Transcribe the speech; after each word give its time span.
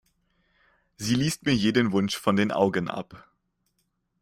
Sie 0.97 1.13
liest 1.13 1.45
mir 1.45 1.53
jeden 1.53 1.91
Wunsch 1.91 2.17
von 2.17 2.35
den 2.35 2.51
Augen 2.51 2.89
ab. 2.89 3.27